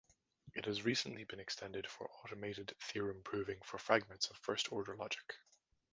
[0.55, 5.35] It has recently been extended for automated theorem proving for fragments of first-order logic.